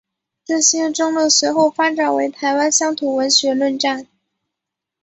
[0.43, 4.07] 这些争论随后发展为台湾乡土文学论战。